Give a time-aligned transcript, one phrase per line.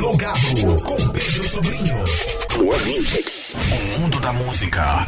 [0.00, 2.02] Plugado com Pedro Sobrinho.
[2.56, 5.06] O mundo da música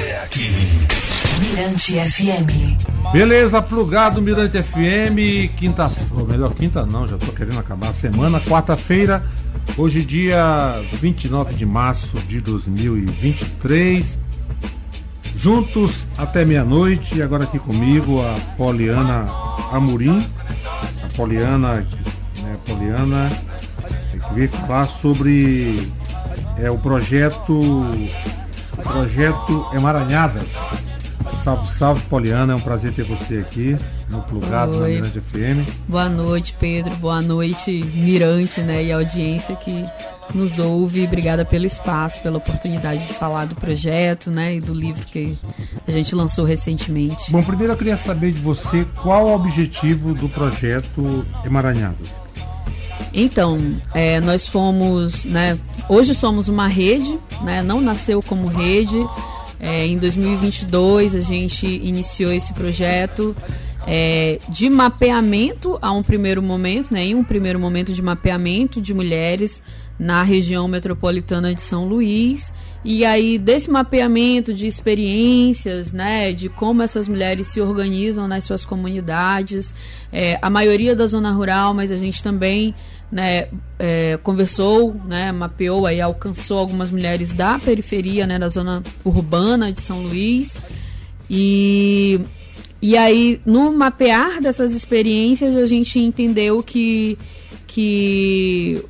[0.00, 0.48] é aqui.
[1.40, 3.10] Mirante FM.
[3.12, 8.40] Beleza, plugado Mirante FM, quinta, ou melhor, quinta não, já tô querendo acabar a semana,
[8.42, 9.26] quarta-feira,
[9.76, 14.16] hoje dia 29 de março de 2023.
[15.36, 19.24] Juntos até meia-noite, e agora aqui comigo a Poliana
[19.72, 20.24] Amorim,
[21.02, 21.84] a Poliana,
[22.40, 23.51] né, Poliana
[24.32, 25.88] veio falar sobre
[26.58, 27.58] é, o projeto
[28.78, 30.54] o projeto Emaranhadas.
[31.42, 32.52] Salve, salve, Poliana.
[32.52, 33.76] É um prazer ter você aqui
[34.08, 35.66] no Plugado na Mirante FM.
[35.88, 36.94] Boa noite, Pedro.
[36.96, 38.84] Boa noite, Mirante, né?
[38.84, 39.84] E audiência que
[40.34, 41.04] nos ouve.
[41.04, 44.56] Obrigada pelo espaço, pela oportunidade de falar do projeto, né?
[44.56, 45.36] E do livro que
[45.86, 47.30] a gente lançou recentemente.
[47.30, 52.21] Bom, primeiro eu queria saber de você qual o objetivo do projeto Emaranhadas.
[53.14, 53.58] Então,
[53.94, 55.58] é, nós fomos, né?
[55.88, 57.62] Hoje somos uma rede, né?
[57.62, 58.96] Não nasceu como rede.
[59.60, 63.36] É, em 2022 a gente iniciou esse projeto
[63.86, 67.04] é, de mapeamento a um primeiro momento, né?
[67.04, 69.62] Em um primeiro momento de mapeamento de mulheres
[69.98, 72.52] na região metropolitana de São Luís.
[72.84, 78.64] E aí, desse mapeamento de experiências, né, de como essas mulheres se organizam nas suas
[78.64, 79.72] comunidades,
[80.12, 82.74] é, a maioria da zona rural, mas a gente também
[83.12, 89.70] né, é, conversou, né, mapeou e alcançou algumas mulheres da periferia, né, da zona urbana
[89.70, 90.56] de São Luís.
[91.28, 92.18] E,
[92.80, 97.18] e aí, no mapear dessas experiências, a gente entendeu que,
[97.66, 98.82] que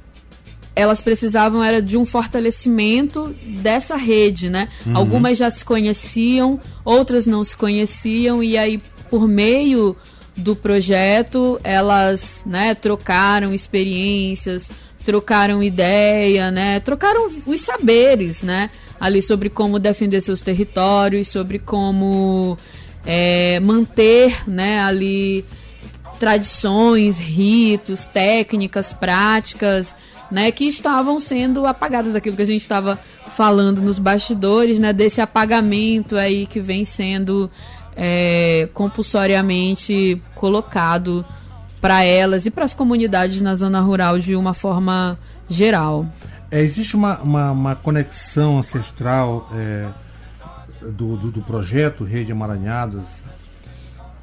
[0.76, 4.68] elas precisavam era de um fortalecimento dessa rede, né?
[4.86, 4.96] Uhum.
[4.96, 9.96] Algumas já se conheciam, outras não se conheciam, e aí, por meio
[10.36, 14.70] do projeto, elas né, trocaram experiências,
[15.04, 22.56] trocaram ideia, né, trocaram os saberes, né, ali sobre como defender seus territórios, sobre como
[23.04, 25.44] é, manter, né, ali
[26.18, 29.94] tradições, ritos, técnicas, práticas,
[30.30, 32.98] né, que estavam sendo apagadas, aquilo que a gente estava
[33.36, 37.50] falando nos bastidores, né, desse apagamento aí que vem sendo
[37.96, 41.24] é, compulsoriamente colocado
[41.80, 46.06] para elas e para as comunidades na zona rural de uma forma geral.
[46.50, 49.88] É, existe uma, uma, uma, conexão ancestral é,
[50.82, 53.06] do, do, do, projeto Rede Amaranhadas?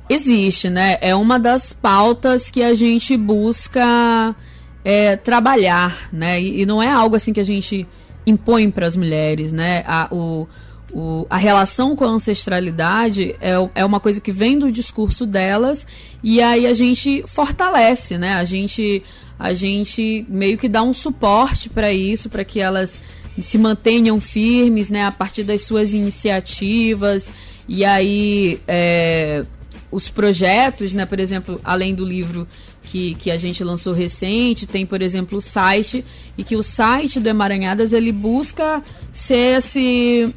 [0.10, 0.98] Existe, né?
[1.02, 4.36] É uma das pautas que a gente busca
[4.84, 6.42] é, trabalhar, né?
[6.42, 7.88] E, e, não é algo assim que a gente
[8.26, 9.84] impõe para as mulheres, né?
[9.86, 10.48] A, o,
[10.92, 15.86] o, a relação com a ancestralidade é, é uma coisa que vem do discurso delas
[16.24, 18.34] e aí a gente fortalece, né?
[18.36, 19.04] A gente,
[19.38, 22.98] a gente meio que dá um suporte para isso, para que elas
[23.42, 25.06] se mantenham firmes, né?
[25.06, 27.32] A partir das suas iniciativas
[27.68, 29.46] e aí é,
[29.92, 31.06] os projetos, né?
[31.06, 32.48] Por exemplo, além do livro
[32.90, 36.04] que, que a gente lançou recente, tem, por exemplo, o site,
[36.38, 40.34] e que o site do Emaranhadas ele busca ser esse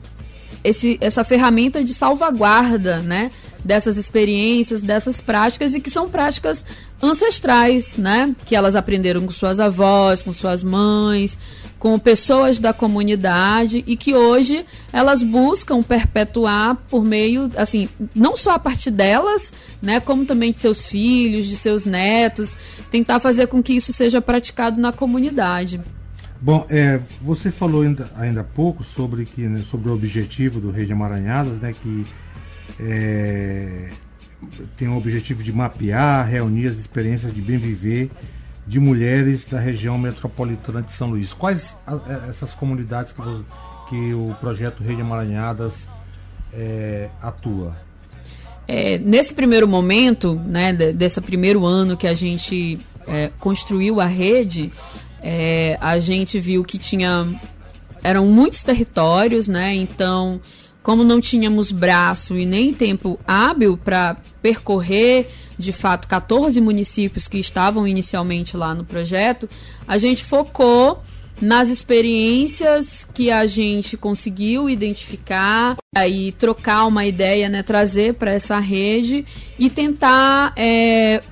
[0.64, 3.30] esse, essa ferramenta de salvaguarda, né?
[3.64, 6.64] Dessas experiências, dessas práticas e que são práticas
[7.02, 8.34] ancestrais, né?
[8.44, 11.38] Que elas aprenderam com suas avós, com suas mães,
[11.82, 18.52] com pessoas da comunidade e que hoje elas buscam perpetuar por meio, assim, não só
[18.52, 19.52] a partir delas,
[19.82, 22.56] né, como também de seus filhos, de seus netos,
[22.88, 25.80] tentar fazer com que isso seja praticado na comunidade.
[26.44, 30.72] Bom, é, você falou ainda, ainda há pouco sobre, que, né, sobre o objetivo do
[30.72, 32.04] Rei de Amaranhadas, né, que
[32.80, 33.90] é,
[34.76, 38.10] tem o objetivo de mapear, reunir as experiências de bem viver
[38.66, 41.32] de mulheres da região metropolitana de São Luís.
[41.32, 43.44] Quais a, essas comunidades que, você,
[43.88, 45.74] que, o projeto Rei de Amaranhadas
[46.52, 47.76] é, atua?
[48.66, 54.72] É, nesse primeiro momento, né, desse primeiro ano que a gente é, construiu a rede,
[55.22, 57.26] é, a gente viu que tinha
[58.02, 59.74] eram muitos territórios, né?
[59.74, 60.40] Então,
[60.82, 67.38] como não tínhamos braço e nem tempo hábil para percorrer de fato 14 municípios que
[67.38, 69.48] estavam inicialmente lá no projeto,
[69.86, 71.00] a gente focou
[71.40, 78.58] nas experiências que a gente conseguiu identificar, aí trocar uma ideia, né, trazer para essa
[78.58, 79.24] rede
[79.58, 81.22] e tentar é,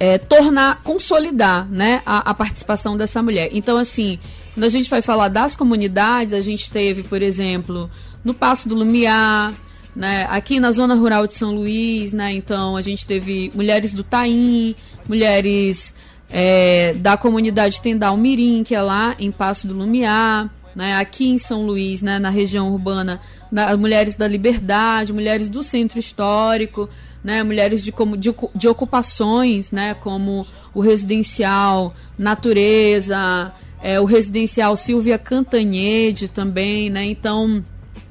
[0.00, 3.50] é, tornar, consolidar né, a, a, participação dessa mulher.
[3.52, 4.18] Então, assim,
[4.54, 7.90] quando a gente vai falar das comunidades, a gente teve, por exemplo,
[8.24, 9.52] no Passo do Lumiar,
[9.94, 14.04] né, aqui na zona rural de São Luís, né, então a gente teve mulheres do
[14.04, 14.74] Taim,
[15.08, 15.92] mulheres
[16.30, 21.38] é, da comunidade Tendal Mirim, que é lá em Passo do Lumiar, né, aqui em
[21.38, 26.88] São Luís, né, na região urbana, na, mulheres da Liberdade, mulheres do Centro Histórico,
[27.22, 35.18] né, mulheres de, de, de ocupações, né, como o residencial Natureza, é, o residencial Silvia
[35.18, 37.62] Cantanhede também, né, então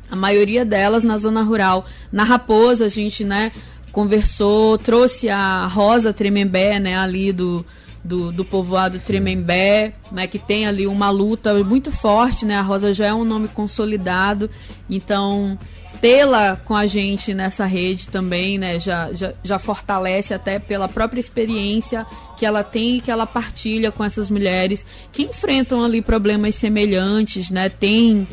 [0.10, 1.86] a maioria delas na zona rural.
[2.12, 3.52] Na Raposa a gente, né,
[3.92, 7.66] conversou, trouxe a Rosa Tremembé, né, ali do,
[8.04, 12.56] do, do povoado Tremembé, né, que tem ali uma luta muito forte, né?
[12.58, 14.50] A Rosa já é um nome consolidado,
[14.90, 15.58] então
[16.00, 21.20] tê-la com a gente nessa rede também, né, já, já, já fortalece até pela própria
[21.20, 22.06] experiência
[22.38, 27.50] que ela tem e que ela partilha com essas mulheres que enfrentam ali problemas semelhantes,
[27.50, 28.28] né, tem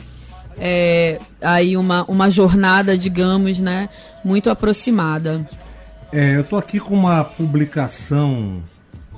[0.58, 3.88] é, aí uma, uma jornada, digamos, né,
[4.24, 5.48] muito aproximada.
[6.12, 8.62] É, eu estou aqui com uma publicação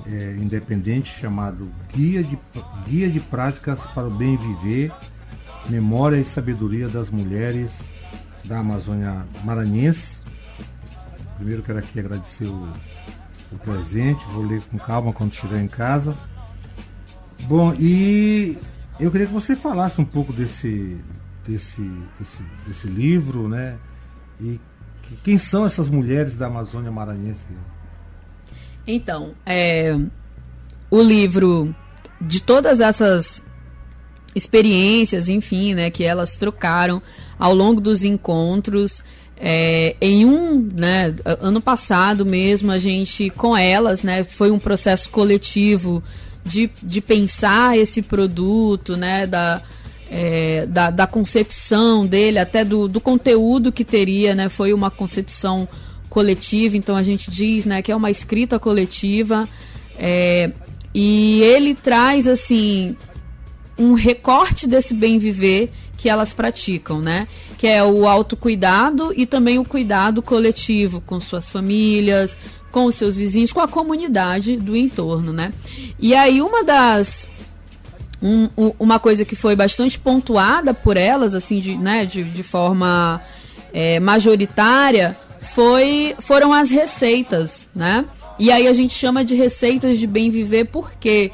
[0.07, 2.39] é, independente chamado Guia de,
[2.87, 4.91] Guia de Práticas para o Bem Viver,
[5.69, 7.71] Memória e Sabedoria das Mulheres
[8.47, 10.19] da Amazônia Maranhense.
[11.35, 12.71] Primeiro quero aqui agradecer o,
[13.51, 16.15] o presente, vou ler com calma quando chegar em casa.
[17.43, 18.57] Bom, e
[18.99, 20.97] eu queria que você falasse um pouco desse,
[21.45, 21.81] desse,
[22.17, 23.77] desse, desse livro, né?
[24.39, 24.59] E
[25.23, 27.45] quem são essas mulheres da Amazônia Maranhense?
[28.85, 29.95] Então, é,
[30.89, 31.75] o livro
[32.19, 33.43] de todas essas
[34.33, 37.01] experiências, enfim, né, que elas trocaram
[37.37, 39.03] ao longo dos encontros.
[39.39, 45.09] É, em um, né, ano passado mesmo, a gente, com elas, né, foi um processo
[45.11, 46.03] coletivo
[46.43, 49.61] de, de pensar esse produto, né, da,
[50.09, 55.67] é, da, da, concepção dele, até do, do conteúdo que teria, né, foi uma concepção
[56.09, 59.47] coletiva, então a gente diz, né, que é uma escrita coletiva,
[59.99, 60.51] é,
[60.93, 62.95] e ele traz, assim,
[63.77, 67.27] um recorte desse bem viver que elas praticam, né?
[67.57, 72.37] Que é o autocuidado e também o cuidado coletivo com suas famílias,
[72.71, 75.51] com os seus vizinhos, com a comunidade do entorno, né?
[75.99, 77.27] E aí uma das
[78.21, 78.49] um,
[78.79, 83.21] uma coisa que foi bastante pontuada por elas, assim, de, né, de, de forma
[83.73, 85.17] é, majoritária,
[85.53, 88.05] foi, foram as receitas, né?
[88.39, 91.31] E aí a gente chama de receitas de bem viver por quê?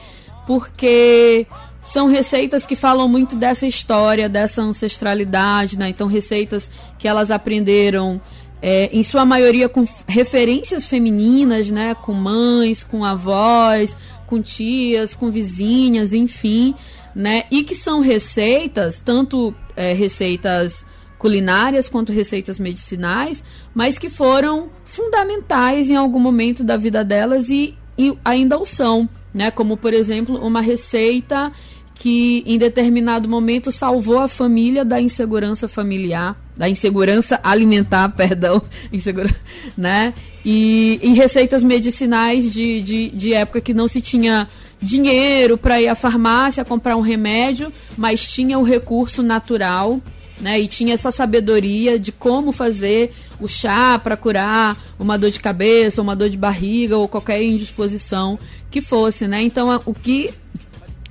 [0.47, 1.45] Porque
[1.83, 5.89] são receitas que falam muito dessa história, dessa ancestralidade, né?
[5.89, 8.21] Então, receitas que elas aprenderam,
[8.61, 11.93] é, em sua maioria, com referências femininas, né?
[11.93, 16.73] Com mães, com avós, com tias, com vizinhas, enfim,
[17.13, 17.43] né?
[17.51, 20.85] E que são receitas, tanto é, receitas
[21.19, 23.43] culinárias quanto receitas medicinais,
[23.73, 29.07] mas que foram fundamentais em algum momento da vida delas e, e ainda o são,
[29.33, 29.51] né?
[29.51, 31.51] Como, por exemplo, uma receita
[31.95, 39.33] que em determinado momento salvou a família da insegurança familiar, da insegurança alimentar, perdão, insegura,
[39.77, 40.13] né?
[40.45, 44.47] E em receitas medicinais de, de, de época que não se tinha
[44.81, 50.01] dinheiro para ir à farmácia comprar um remédio, mas tinha o recurso natural,
[50.43, 50.59] né?
[50.59, 56.01] E tinha essa sabedoria de como fazer o chá para curar uma dor de cabeça,
[56.01, 58.37] uma dor de barriga ou qualquer indisposição
[58.69, 59.41] que fosse, né?
[59.41, 60.33] Então, o que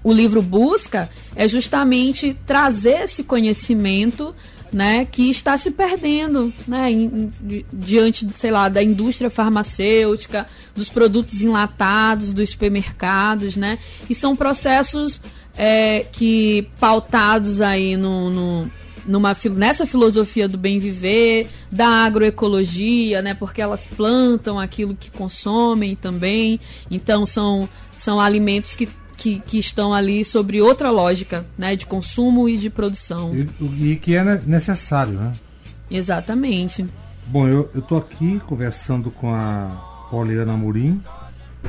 [0.04, 4.34] o livro busca é justamente trazer esse conhecimento
[4.70, 7.30] né, que está se perdendo né, em,
[7.72, 15.20] diante, sei lá, da indústria farmacêutica, dos produtos enlatados, dos supermercados, né, e são processos
[15.56, 18.70] é, que pautados aí no, no,
[19.06, 25.94] numa, nessa filosofia do bem viver, da agroecologia, né, porque elas plantam aquilo que consomem
[25.94, 28.88] também, então são, são alimentos que
[29.22, 33.32] que, que estão ali sobre outra lógica, né, de consumo e de produção.
[33.32, 35.32] E, e que é necessário, né?
[35.88, 36.84] Exatamente.
[37.26, 41.00] Bom, eu estou aqui conversando com a Poliana Murim,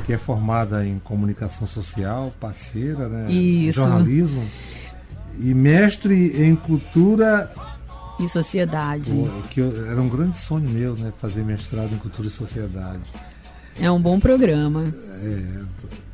[0.06, 3.32] que é formada em comunicação social, parceira, né?
[3.32, 3.80] Isso.
[3.80, 4.44] Jornalismo
[5.40, 7.52] e mestre em cultura
[8.20, 9.12] e sociedade.
[9.12, 11.12] Pô, que eu, era um grande sonho meu, né?
[11.20, 13.02] Fazer mestrado em cultura e sociedade.
[13.80, 14.94] É um bom programa.
[15.24, 15.63] É,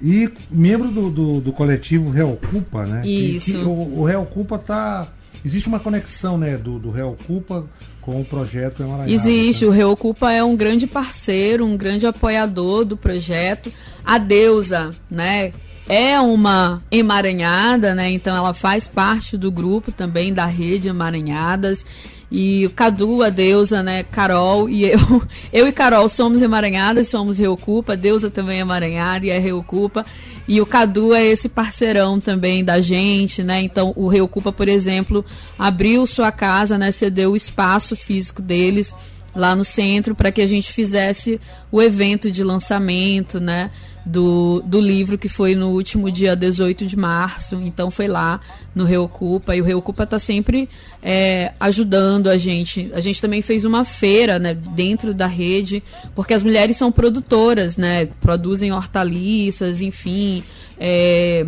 [0.01, 3.01] e membro do, do, do coletivo Reocupa, né?
[3.05, 3.51] Isso.
[3.51, 5.07] Que, que o, o Reocupa tá.
[5.43, 7.65] Existe uma conexão, né, do, do Reocupa
[8.01, 9.11] com o projeto Emaranhado.
[9.11, 9.69] Existe, né?
[9.69, 13.71] o Reocupa é um grande parceiro, um grande apoiador do projeto.
[14.03, 15.51] A Deusa, né,
[15.89, 18.11] é uma emaranhada, né?
[18.11, 21.83] Então ela faz parte do grupo também da rede Emaranhadas.
[22.31, 24.99] E o Cadu, a Deusa, né, Carol e eu.
[25.51, 30.05] Eu e Carol somos emaranhadas, somos Reocupa, Deusa também é emaranhada e é Reocupa.
[30.47, 33.59] E o Cadu é esse parceirão também da gente, né?
[33.63, 35.25] Então o Reocupa, por exemplo,
[35.57, 36.91] abriu sua casa, né?
[36.91, 38.95] Cedeu o espaço físico deles
[39.35, 41.39] lá no centro para que a gente fizesse
[41.71, 43.71] o evento de lançamento, né?
[44.05, 47.55] do, do livro que foi no último dia 18 de março.
[47.55, 48.39] Então foi lá
[48.73, 50.67] no Reocupa e o Reocupa está sempre
[51.01, 52.89] é, ajudando a gente.
[52.93, 55.83] A gente também fez uma feira né, dentro da rede,
[56.15, 58.07] porque as mulheres são produtoras, né?
[58.19, 60.43] Produzem hortaliças, enfim,
[60.79, 61.45] é,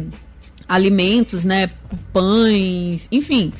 [0.68, 1.70] alimentos, né?
[2.12, 3.51] Pães, enfim.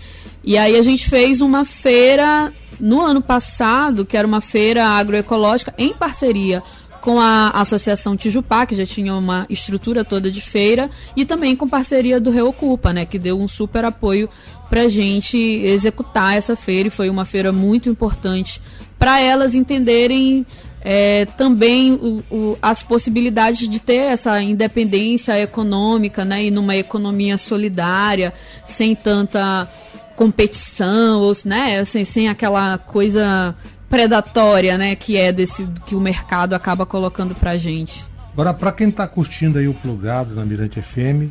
[0.44, 5.74] E aí a gente fez uma feira no ano passado, que era uma feira agroecológica
[5.78, 6.64] em parceria
[7.02, 11.68] com a Associação Tijupá, que já tinha uma estrutura toda de feira, e também com
[11.68, 14.30] parceria do Reocupa, né, que deu um super apoio
[14.72, 18.62] para a gente executar essa feira, e foi uma feira muito importante
[18.98, 20.46] para elas entenderem
[20.80, 27.38] é, também o, o, as possibilidades de ter essa independência econômica, né, e numa economia
[27.38, 28.34] solidária,
[28.66, 29.68] sem tanta
[30.16, 33.54] competição, ou, né, assim, sem aquela coisa
[33.90, 38.06] predatória, né, que é desse que o mercado acaba colocando pra gente.
[38.32, 41.28] Agora, para quem está curtindo aí o plugado na Mirante FM,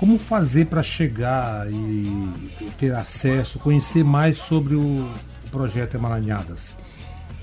[0.00, 2.30] como fazer para chegar e
[2.78, 5.06] ter acesso, conhecer mais sobre o
[5.50, 6.60] projeto Emaranhadas?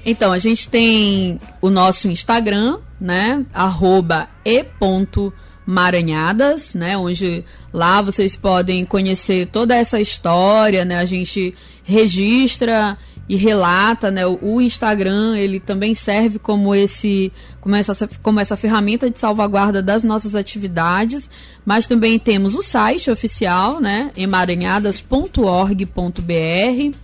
[0.04, 3.46] Então, a gente tem o nosso Instagram, né?
[3.54, 6.98] Arroba e.maranhadas, né?
[6.98, 10.98] Onde lá vocês podem conhecer toda essa história, né?
[10.98, 12.98] A gente registra
[13.30, 14.26] e relata, né?
[14.26, 20.06] O Instagram ele também serve como esse como essa, como essa ferramenta de salvaguarda das
[20.06, 21.30] nossas atividades,
[21.66, 24.10] mas também temos o site oficial, né?
[24.16, 26.96] emaranhadas.org.br.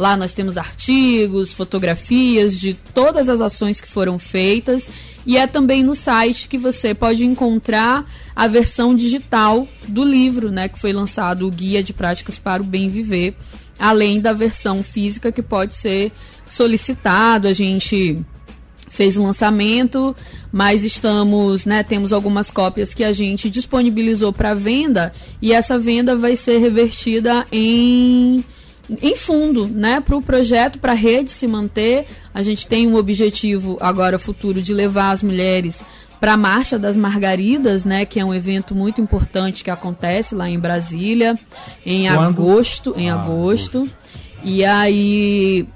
[0.00, 4.88] Lá nós temos artigos, fotografias de todas as ações que foram feitas
[5.26, 10.68] e é também no site que você pode encontrar a versão digital do livro, né,
[10.68, 13.36] que foi lançado o Guia de Práticas para o Bem Viver
[13.78, 16.12] além da versão física que pode ser
[16.46, 17.46] solicitado.
[17.46, 18.18] A gente
[18.88, 20.16] fez o lançamento,
[20.50, 26.16] mas estamos, né, temos algumas cópias que a gente disponibilizou para venda e essa venda
[26.16, 28.42] vai ser revertida em
[29.02, 32.06] em fundo, né, para o projeto, para a rede se manter.
[32.32, 35.84] A gente tem um objetivo agora futuro de levar as mulheres
[36.20, 40.48] para a Marcha das Margaridas, né, que é um evento muito importante que acontece lá
[40.48, 41.38] em Brasília
[41.84, 42.28] em Quando?
[42.28, 43.78] agosto, em ah, agosto.
[43.78, 44.00] agosto.
[44.44, 45.66] E aí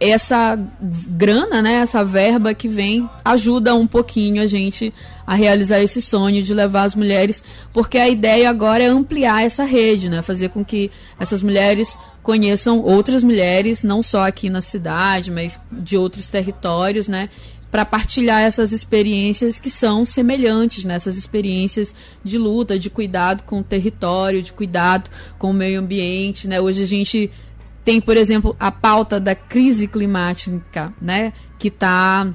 [0.00, 4.92] essa grana, né, essa verba que vem ajuda um pouquinho a gente
[5.26, 7.42] a realizar esse sonho de levar as mulheres,
[7.72, 12.80] porque a ideia agora é ampliar essa rede, né, fazer com que essas mulheres conheçam
[12.80, 17.28] outras mulheres, não só aqui na cidade, mas de outros territórios, né,
[17.70, 20.96] para partilhar essas experiências que são semelhantes né?
[20.96, 26.60] experiências de luta, de cuidado com o território, de cuidado com o meio ambiente, né?
[26.60, 27.30] Hoje a gente
[27.84, 32.32] tem, por exemplo, a pauta da crise climática, né, que está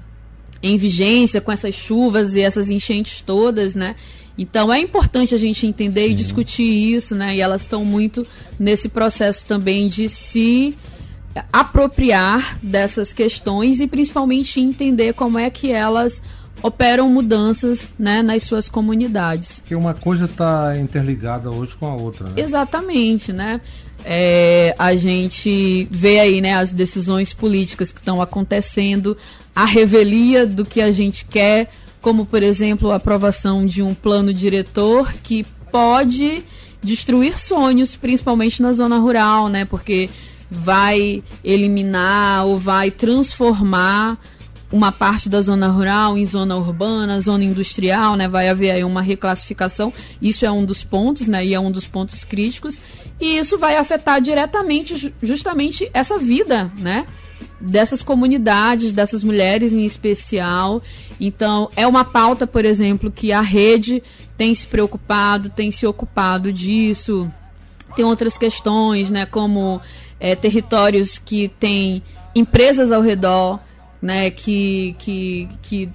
[0.62, 3.96] em vigência com essas chuvas e essas enchentes todas, né?
[4.40, 6.12] Então é importante a gente entender Sim.
[6.12, 7.36] e discutir isso, né?
[7.36, 8.26] E elas estão muito
[8.58, 10.78] nesse processo também de se
[11.52, 16.22] apropriar dessas questões e principalmente entender como é que elas
[16.64, 19.62] operam mudanças né, nas suas comunidades.
[19.66, 22.30] Que uma coisa está interligada hoje com a outra.
[22.30, 22.34] Né?
[22.38, 23.62] Exatamente, né?
[24.06, 29.18] É, a gente vê aí né, as decisões políticas que estão acontecendo,
[29.54, 31.70] a revelia do que a gente quer,
[32.02, 36.44] como por exemplo a aprovação de um plano diretor que pode
[36.82, 39.66] destruir sonhos, principalmente na zona rural, né?
[39.66, 40.10] Porque
[40.50, 44.18] vai eliminar ou vai transformar
[44.72, 48.28] uma parte da zona rural em zona urbana, zona industrial, né?
[48.28, 49.92] Vai haver aí uma reclassificação.
[50.22, 51.46] Isso é um dos pontos, né?
[51.46, 52.80] E é um dos pontos críticos.
[53.20, 57.06] E isso vai afetar diretamente justamente essa vida, né?
[57.60, 60.82] Dessas comunidades, dessas mulheres em especial.
[61.20, 64.02] Então, é uma pauta, por exemplo, que a rede
[64.38, 67.32] tem se preocupado, tem se ocupado disso.
[67.96, 69.26] Tem outras questões, né?
[69.26, 69.82] Como
[70.20, 72.04] é, territórios que têm
[72.36, 73.60] empresas ao redor,
[74.02, 75.90] né, que, que, que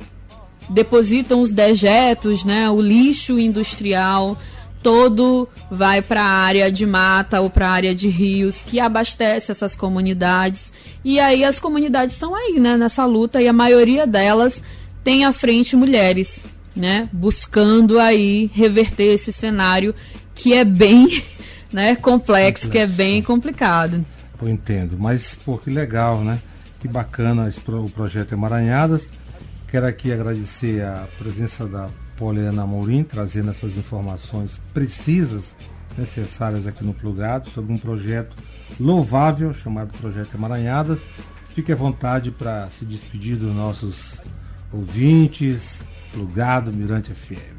[0.69, 4.39] depositam os dejetos, né, o lixo industrial
[4.85, 9.51] todo vai para a área de mata ou para a área de rios que abastece
[9.51, 10.71] essas comunidades.
[11.03, 14.63] E aí as comunidades estão aí, né, nessa luta e a maioria delas
[15.03, 16.43] tem à frente mulheres,
[16.77, 19.95] né, buscando aí reverter esse cenário
[20.35, 21.07] que é bem,
[21.73, 22.71] né, complexo, complexo.
[22.71, 24.05] que é bem complicado.
[24.41, 26.39] Eu entendo, mas pô, que legal, né?
[26.79, 29.09] Que bacana esse, o projeto Emaranhadas.
[29.69, 35.55] Quero aqui agradecer a presença da Poliana Mourim, trazendo essas informações precisas,
[35.97, 38.37] necessárias aqui no Plugado, sobre um projeto
[38.79, 40.99] louvável chamado Projeto Emaranhadas.
[41.55, 44.21] Fique à vontade para se despedir dos nossos
[44.73, 45.81] ouvintes,
[46.13, 47.55] Plugado Mirante FM.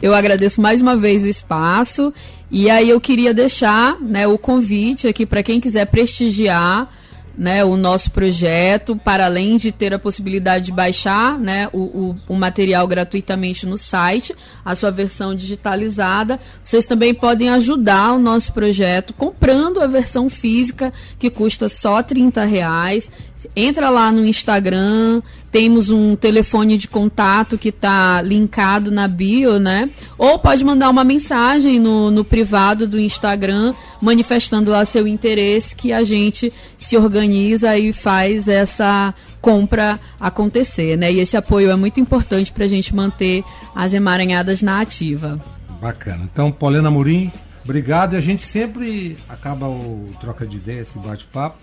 [0.00, 2.12] Eu agradeço mais uma vez o espaço
[2.50, 6.88] e aí eu queria deixar né, o convite aqui para quem quiser prestigiar
[7.36, 12.16] né, o nosso projeto, para além de ter a possibilidade de baixar né, o, o,
[12.28, 18.52] o, material gratuitamente no site, a sua versão digitalizada, vocês também podem ajudar o nosso
[18.52, 23.10] projeto comprando a versão física, que custa só 30 reais.
[23.54, 29.88] Entra lá no Instagram, temos um telefone de contato que está linkado na bio, né?
[30.18, 35.92] Ou pode mandar uma mensagem no, no privado do Instagram, manifestando lá seu interesse, que
[35.92, 41.12] a gente se organiza e faz essa compra acontecer, né?
[41.12, 45.40] E esse apoio é muito importante para a gente manter as emaranhadas na ativa.
[45.80, 46.28] Bacana.
[46.30, 47.30] Então, Paulina Murim,
[47.64, 48.14] obrigado.
[48.14, 51.58] E a gente sempre acaba o troca de ideia, esse bate-papo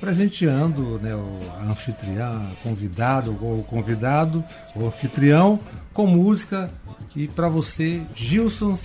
[0.00, 1.38] presenteando né, o
[1.70, 5.58] anfitrião, convidado ou convidado, o anfitrião,
[5.92, 6.70] com música
[7.14, 8.78] e para você, Gilson,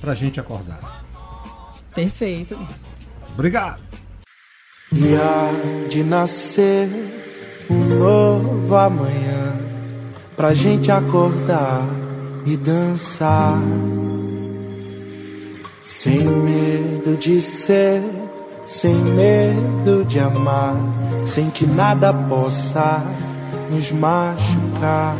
[0.00, 1.04] para a gente acordar.
[1.94, 2.58] Perfeito.
[3.32, 3.80] Obrigado.
[4.92, 6.88] E há de nascer
[7.70, 9.56] um novo amanhã
[10.36, 11.86] pra gente acordar
[12.44, 13.56] e dançar
[15.84, 18.02] sem medo de ser
[18.70, 20.76] sem medo de amar,
[21.26, 23.02] sem que nada possa
[23.68, 25.16] nos machucar.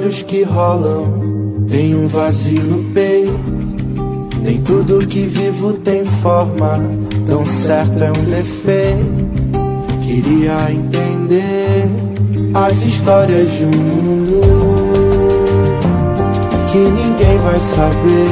[0.00, 3.38] Olhos que rolam, tem um vazio no peito.
[4.42, 6.80] Nem tudo que vivo tem forma,
[7.26, 9.30] tão certo é um defeito.
[10.02, 11.84] Queria entender
[12.54, 14.40] as histórias de um mundo
[16.72, 18.30] que ninguém vai saber.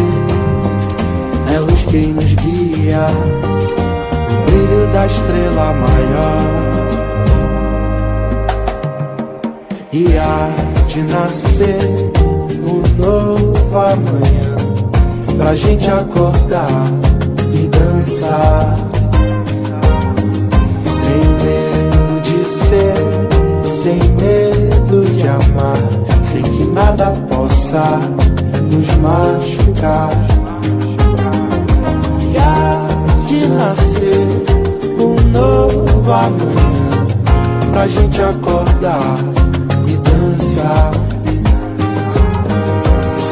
[1.55, 3.09] É luz quem nos guia,
[4.31, 6.78] o brilho da estrela maior.
[9.91, 10.51] E a
[10.87, 12.13] de nascer
[12.63, 14.57] um novo amanhã
[15.39, 16.69] pra gente acordar
[17.55, 18.77] e dançar.
[20.85, 22.95] Sem medo de ser,
[23.83, 25.79] sem medo de amar,
[26.31, 27.99] sem que nada possa
[28.71, 30.11] nos machucar.
[32.31, 34.27] E há de nascer
[34.99, 36.69] um novo amanhã
[37.73, 39.17] pra gente acordar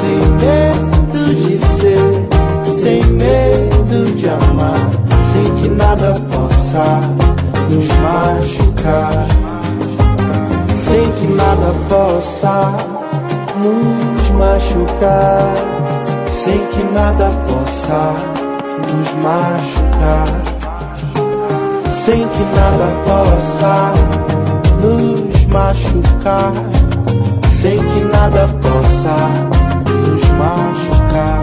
[0.00, 2.06] sem medo de ser,
[2.80, 4.88] sem medo de amar,
[5.32, 7.00] sem que nada possa
[7.68, 9.26] nos machucar,
[10.88, 12.76] sem que nada possa
[13.58, 15.52] nos machucar,
[16.44, 18.14] sem que nada possa
[18.92, 20.28] nos machucar,
[22.04, 23.92] sem que nada possa
[24.80, 26.65] nos machucar
[27.66, 29.16] sem que nada possa
[29.90, 31.42] nos machucar.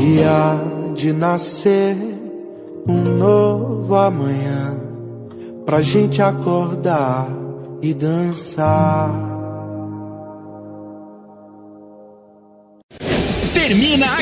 [0.00, 0.58] E há
[0.94, 1.96] de nascer
[2.88, 4.74] um novo amanhã
[5.66, 7.28] pra gente acordar
[7.82, 9.35] e dançar.